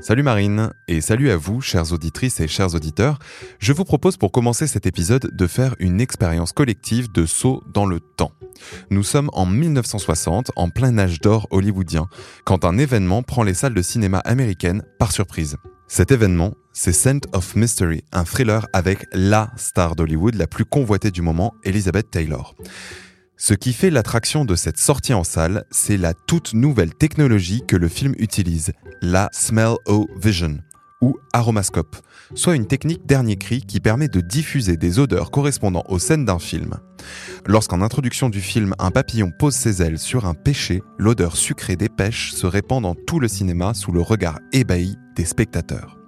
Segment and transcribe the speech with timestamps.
[0.00, 3.18] Salut Marine, et salut à vous, chères auditrices et chers auditeurs.
[3.58, 7.86] Je vous propose pour commencer cet épisode de faire une expérience collective de saut dans
[7.86, 8.32] le temps.
[8.90, 12.08] Nous sommes en 1960, en plein âge d'or hollywoodien,
[12.44, 15.56] quand un événement prend les salles de cinéma américaines par surprise.
[15.86, 21.10] Cet événement, c'est Scent of Mystery, un thriller avec LA star d'Hollywood la plus convoitée
[21.10, 22.54] du moment, Elizabeth Taylor.
[23.36, 27.74] Ce qui fait l'attraction de cette sortie en salle, c'est la toute nouvelle technologie que
[27.74, 28.72] le film utilise,
[29.02, 30.58] la Smell-O-Vision,
[31.00, 31.96] ou aromascope,
[32.34, 36.38] soit une technique dernier cri qui permet de diffuser des odeurs correspondant aux scènes d'un
[36.38, 36.76] film.
[37.44, 41.88] Lorsqu'en introduction du film, un papillon pose ses ailes sur un pêcher, l'odeur sucrée des
[41.88, 45.98] pêches se répand dans tout le cinéma sous le regard ébahi des spectateurs.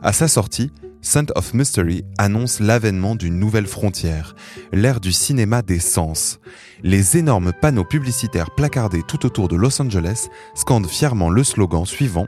[0.00, 4.34] À sa sortie, Scent of Mystery annonce l'avènement d'une nouvelle frontière,
[4.72, 6.40] l'ère du cinéma des sens.
[6.82, 12.26] Les énormes panneaux publicitaires placardés tout autour de Los Angeles scandent fièrement le slogan suivant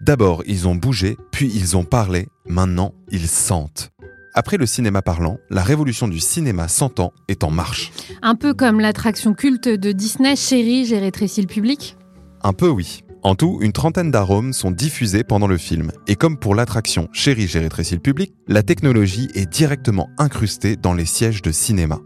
[0.00, 3.90] D'abord ils ont bougé, puis ils ont parlé, maintenant ils sentent.
[4.32, 7.90] Après le cinéma parlant, la révolution du cinéma sentant est en marche.
[8.22, 11.96] Un peu comme l'attraction culte de Disney Chérie, j'ai rétréci le public?
[12.44, 13.02] Un peu oui.
[13.22, 15.90] En tout, une trentaine d'arômes sont diffusés pendant le film.
[16.06, 20.94] Et comme pour l'attraction Chérie, j'ai rétréci le public, la technologie est directement incrustée dans
[20.94, 21.98] les sièges de cinéma.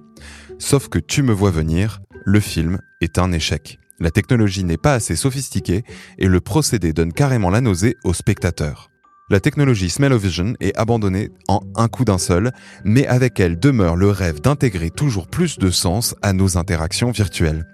[0.59, 3.79] Sauf que tu me vois venir, le film est un échec.
[4.01, 5.85] La technologie n'est pas assez sophistiquée
[6.19, 8.92] et le procédé donne carrément la nausée aux spectateurs.
[9.31, 12.51] La technologie Smell-O-Vision est abandonnée en un coup d'un seul,
[12.85, 17.65] mais avec elle demeure le rêve d'intégrer toujours plus de sens à nos interactions virtuelles.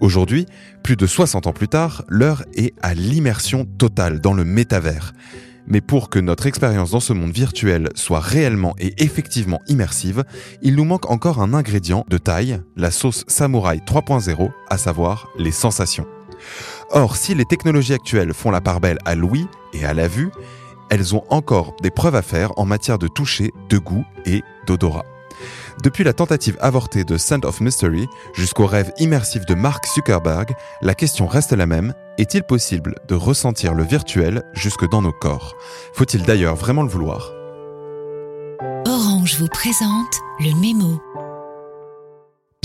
[0.00, 0.46] Aujourd'hui,
[0.82, 5.12] plus de 60 ans plus tard, l'heure est à l'immersion totale dans le métavers.
[5.68, 10.24] Mais pour que notre expérience dans ce monde virtuel soit réellement et effectivement immersive,
[10.60, 15.52] il nous manque encore un ingrédient de taille, la sauce samouraï 3.0, à savoir les
[15.52, 16.06] sensations.
[16.90, 20.30] Or, si les technologies actuelles font la part belle à l'ouïe et à la vue,
[20.90, 25.04] elles ont encore des preuves à faire en matière de toucher, de goût et d'odorat.
[25.82, 30.94] Depuis la tentative avortée de Scent of Mystery jusqu'au rêve immersif de Mark Zuckerberg, la
[30.94, 31.92] question reste la même.
[32.18, 35.54] Est-il possible de ressentir le virtuel jusque dans nos corps?
[35.92, 37.32] Faut-il d'ailleurs vraiment le vouloir?
[38.86, 40.98] Orange vous présente le mémo.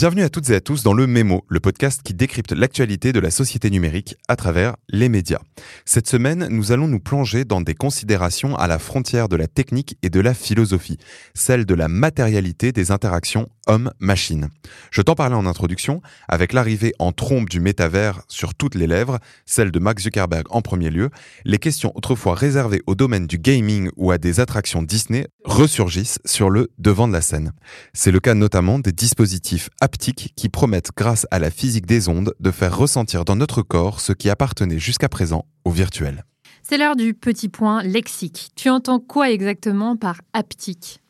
[0.02, 3.20] Bienvenue à toutes et à tous dans le Mémo, le podcast qui décrypte l'actualité de
[3.20, 5.42] la société numérique à travers les médias.
[5.86, 10.00] Cette semaine, nous allons nous plonger dans des considérations à la frontière de la technique
[10.02, 10.98] et de la philosophie,
[11.36, 14.50] celle de la matérialité des interactions homme-machine.
[14.90, 19.20] Je t'en parlais en introduction, avec l'arrivée en trombe du métavers sur toutes les lèvres,
[19.46, 21.10] celle de Mark Zuckerberg en premier lieu,
[21.46, 26.50] les questions autrefois réservées au domaine du gaming ou à des attractions Disney ressurgissent sur
[26.50, 27.54] le devant de la scène.
[27.94, 32.34] C'est le cas notamment des dispositifs haptiques qui promettent, grâce à la physique des ondes,
[32.40, 36.26] de faire ressentir dans notre corps ce qui appartenait jusqu'à présent au virtuel.
[36.64, 38.52] C'est l'heure du petit point lexique.
[38.56, 41.02] Tu entends quoi exactement par haptique?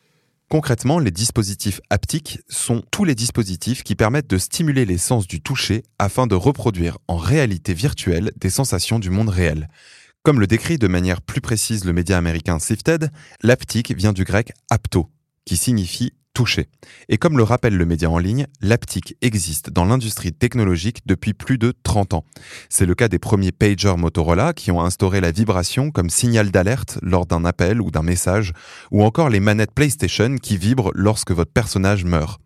[0.52, 5.40] Concrètement, les dispositifs haptiques sont tous les dispositifs qui permettent de stimuler les sens du
[5.40, 9.68] toucher afin de reproduire en réalité virtuelle des sensations du monde réel.
[10.24, 13.10] Comme le décrit de manière plus précise le média américain Sifted,
[13.42, 15.10] l'haptique vient du grec apto,
[15.44, 16.68] qui signifie toucher.
[17.08, 21.58] Et comme le rappelle le média en ligne, l'haptique existe dans l'industrie technologique depuis plus
[21.58, 22.24] de 30 ans.
[22.68, 27.00] C'est le cas des premiers pagers Motorola qui ont instauré la vibration comme signal d'alerte
[27.02, 28.52] lors d'un appel ou d'un message,
[28.92, 32.40] ou encore les manettes PlayStation qui vibrent lorsque votre personnage meurt.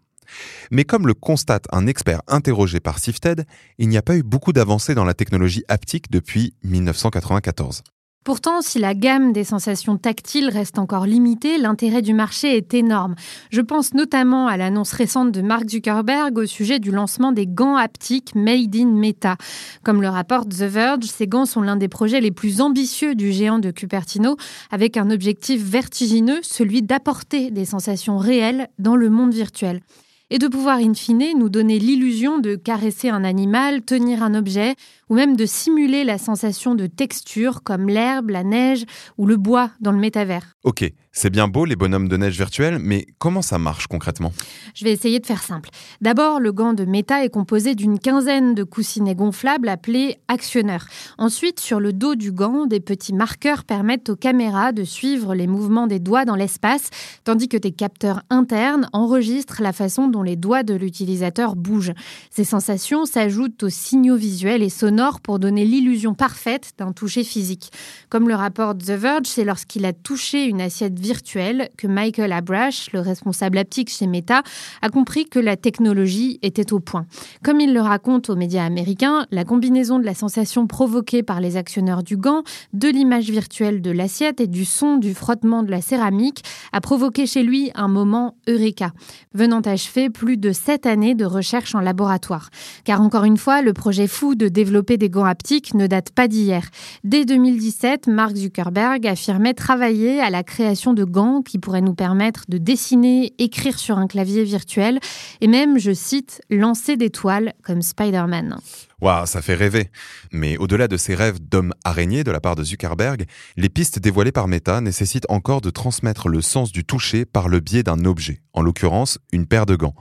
[0.70, 3.44] Mais comme le constate un expert interrogé par Sifted,
[3.78, 7.82] il n'y a pas eu beaucoup d'avancées dans la technologie haptique depuis 1994.
[8.26, 13.14] Pourtant, si la gamme des sensations tactiles reste encore limitée, l'intérêt du marché est énorme.
[13.50, 17.76] Je pense notamment à l'annonce récente de Mark Zuckerberg au sujet du lancement des gants
[17.76, 19.36] haptiques Made in Meta.
[19.84, 23.30] Comme le rapporte The Verge, ces gants sont l'un des projets les plus ambitieux du
[23.30, 24.36] géant de Cupertino,
[24.72, 29.82] avec un objectif vertigineux, celui d'apporter des sensations réelles dans le monde virtuel
[30.30, 34.74] et de pouvoir in fine nous donner l'illusion de caresser un animal, tenir un objet,
[35.08, 38.84] ou même de simuler la sensation de texture comme l'herbe, la neige
[39.18, 40.54] ou le bois dans le métavers.
[40.64, 40.84] Ok,
[41.16, 44.34] c'est bien beau les bonhommes de neige virtuels, mais comment ça marche concrètement?
[44.74, 45.70] Je vais essayer de faire simple.
[46.02, 50.84] D'abord, le gant de Meta est composé d'une quinzaine de coussinets gonflables appelés actionneurs.
[51.16, 55.46] Ensuite, sur le dos du gant, des petits marqueurs permettent aux caméras de suivre les
[55.46, 56.90] mouvements des doigts dans l'espace,
[57.24, 61.94] tandis que des capteurs internes enregistrent la façon dont les doigts de l'utilisateur bougent.
[62.30, 67.72] Ces sensations s'ajoutent aux signaux visuels et sonores pour donner l'illusion parfaite d'un toucher physique.
[68.10, 73.00] Comme le rapporte The Verge, c'est lorsqu'il a touché une assiette que Michael Abrash, le
[73.00, 74.42] responsable aptique chez Meta,
[74.82, 77.06] a compris que la technologie était au point.
[77.44, 81.56] Comme il le raconte aux médias américains, la combinaison de la sensation provoquée par les
[81.56, 82.42] actionneurs du gant,
[82.72, 86.42] de l'image virtuelle de l'assiette et du son du frottement de la céramique
[86.72, 88.92] a provoqué chez lui un moment eureka,
[89.34, 92.50] venant achever plus de sept années de recherche en laboratoire.
[92.84, 96.28] Car encore une fois, le projet fou de développer des gants haptiques ne date pas
[96.28, 96.68] d'hier.
[97.04, 102.46] Dès 2017, Mark Zuckerberg affirmait travailler à la création de gants qui pourraient nous permettre
[102.48, 104.98] de dessiner, écrire sur un clavier virtuel
[105.40, 108.58] et même, je cite, lancer des toiles comme Spider-Man.
[109.00, 109.90] Waouh, ça fait rêver.
[110.32, 113.26] Mais au-delà de ces rêves d'homme araignée de la part de Zuckerberg,
[113.56, 117.60] les pistes dévoilées par Meta nécessitent encore de transmettre le sens du toucher par le
[117.60, 119.94] biais d'un objet, en l'occurrence une paire de gants.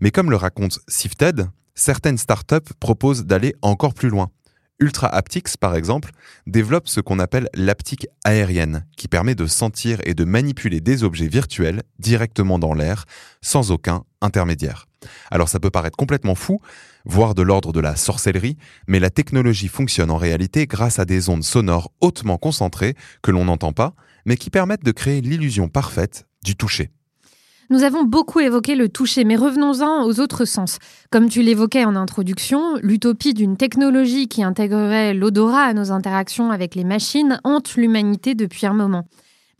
[0.00, 4.30] Mais comme le raconte Sifted, certaines startups proposent d'aller encore plus loin.
[4.80, 6.10] Ultra Haptics, par exemple,
[6.46, 11.28] développe ce qu'on appelle l'aptique aérienne, qui permet de sentir et de manipuler des objets
[11.28, 13.04] virtuels directement dans l'air,
[13.42, 14.86] sans aucun intermédiaire.
[15.30, 16.60] Alors ça peut paraître complètement fou,
[17.04, 18.56] voire de l'ordre de la sorcellerie,
[18.86, 23.44] mais la technologie fonctionne en réalité grâce à des ondes sonores hautement concentrées que l'on
[23.44, 23.94] n'entend pas,
[24.24, 26.90] mais qui permettent de créer l'illusion parfaite du toucher.
[27.72, 30.78] Nous avons beaucoup évoqué le toucher, mais revenons-en aux autres sens.
[31.12, 36.74] Comme tu l'évoquais en introduction, l'utopie d'une technologie qui intégrerait l'odorat à nos interactions avec
[36.74, 39.04] les machines hante l'humanité depuis un moment.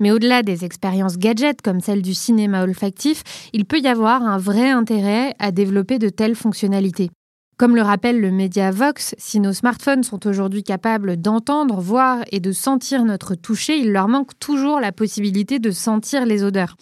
[0.01, 3.23] Mais au-delà des expériences gadgets comme celle du cinéma olfactif,
[3.53, 7.11] il peut y avoir un vrai intérêt à développer de telles fonctionnalités.
[7.59, 12.41] Comme le rappelle le média Vox, si nos smartphones sont aujourd'hui capables d'entendre, voir et
[12.41, 16.75] de sentir notre toucher, il leur manque toujours la possibilité de sentir les odeurs.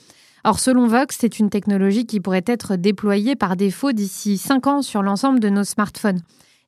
[0.44, 4.82] Or, selon Vox, c'est une technologie qui pourrait être déployée par défaut d'ici 5 ans
[4.82, 6.20] sur l'ensemble de nos smartphones.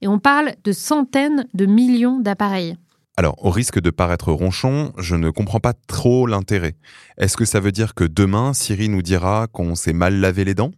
[0.02, 2.76] Et on parle de centaines de millions d'appareils.
[3.16, 6.74] Alors, au risque de paraître ronchon, je ne comprends pas trop l'intérêt.
[7.18, 10.54] Est-ce que ça veut dire que demain, Siri nous dira qu'on s'est mal lavé les
[10.54, 10.70] dents?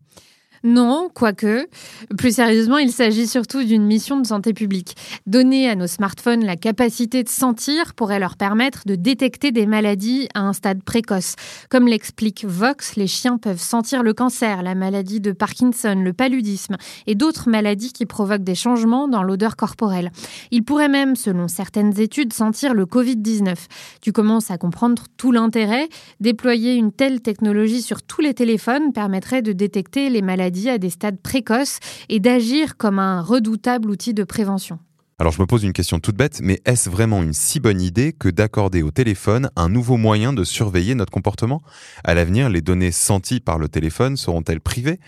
[0.64, 1.66] Non, quoique.
[2.16, 4.94] Plus sérieusement, il s'agit surtout d'une mission de santé publique.
[5.26, 10.28] Donner à nos smartphones la capacité de sentir pourrait leur permettre de détecter des maladies
[10.34, 11.34] à un stade précoce.
[11.68, 16.76] Comme l'explique Vox, les chiens peuvent sentir le cancer, la maladie de Parkinson, le paludisme
[17.08, 20.12] et d'autres maladies qui provoquent des changements dans l'odeur corporelle.
[20.52, 23.56] Ils pourraient même, selon certaines études, sentir le Covid-19.
[24.00, 25.88] Tu commences à comprendre tout l'intérêt.
[26.20, 30.90] Déployer une telle technologie sur tous les téléphones permettrait de détecter les maladies à des
[30.90, 31.78] stades précoces
[32.08, 34.78] et d'agir comme un redoutable outil de prévention.
[35.18, 38.12] Alors je me pose une question toute bête, mais est-ce vraiment une si bonne idée
[38.12, 41.62] que d'accorder au téléphone un nouveau moyen de surveiller notre comportement?
[42.02, 44.98] À l'avenir, les données senties par le téléphone seront-elles privées?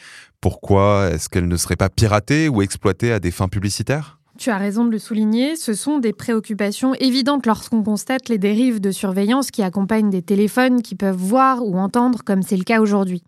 [0.41, 1.11] Pourquoi?
[1.12, 4.20] Est-ce qu'elles ne seraient pas piratées ou exploitées à des fins publicitaires?
[4.37, 8.81] Tu as raison de le souligner, ce sont des préoccupations évidentes lorsqu'on constate les dérives
[8.81, 12.81] de surveillance qui accompagnent des téléphones qui peuvent voir ou entendre comme c'est le cas
[12.81, 13.23] aujourd'hui.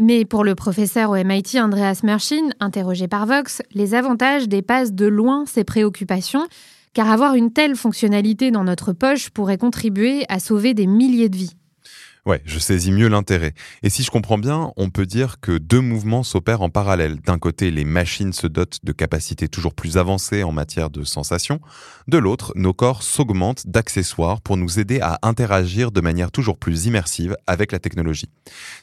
[0.00, 5.06] Mais pour le professeur au MIT Andreas Merchin, interrogé par Vox, les avantages dépassent de
[5.06, 6.46] loin ses préoccupations,
[6.94, 11.36] car avoir une telle fonctionnalité dans notre poche pourrait contribuer à sauver des milliers de
[11.36, 11.56] vies.
[12.28, 13.54] Ouais, je saisis mieux l'intérêt.
[13.82, 17.22] Et si je comprends bien, on peut dire que deux mouvements s'opèrent en parallèle.
[17.22, 21.58] D'un côté, les machines se dotent de capacités toujours plus avancées en matière de sensation.
[22.06, 26.84] De l'autre, nos corps s'augmentent d'accessoires pour nous aider à interagir de manière toujours plus
[26.84, 28.28] immersive avec la technologie.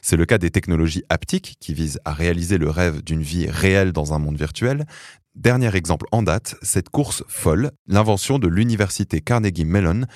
[0.02, 3.92] C'est le cas des technologies haptiques qui visent à réaliser le rêve d'une vie réelle
[3.92, 4.86] dans un monde virtuel,
[5.36, 10.06] Dernier exemple en date, cette course folle, l'invention de l'université Carnegie Mellon,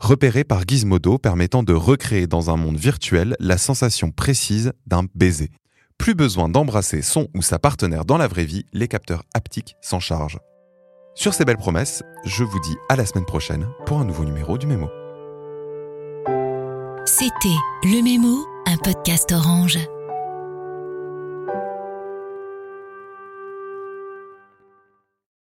[0.00, 5.50] repérée par Gizmodo permettant de recréer dans un monde virtuel la sensation précise d'un baiser.
[5.98, 10.00] Plus besoin d'embrasser son ou sa partenaire dans la vraie vie, les capteurs haptiques s'en
[10.00, 10.40] chargent.
[11.14, 14.56] Sur ces belles promesses, je vous dis à la semaine prochaine pour un nouveau numéro
[14.56, 14.88] du Mémo.
[17.04, 19.78] C'était Le Mémo, un podcast orange.